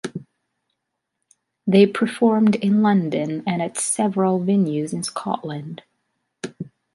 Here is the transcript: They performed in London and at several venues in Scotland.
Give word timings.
They 1.67 1.85
performed 1.85 2.55
in 2.55 2.81
London 2.81 3.43
and 3.45 3.61
at 3.61 3.77
several 3.77 4.39
venues 4.39 4.93
in 4.93 5.03
Scotland. 5.03 5.83